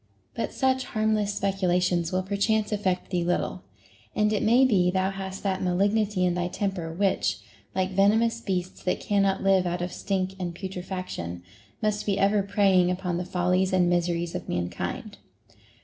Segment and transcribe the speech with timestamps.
[0.33, 3.61] But such harmless speculations will perchance affect thee little,
[4.15, 7.37] and it may be thou hast that malignity in thy temper which,
[7.75, 11.43] like venomous beasts that cannot live out of stink and putrefaction,
[11.83, 15.19] must be ever preying upon the follies and miseries of mankind.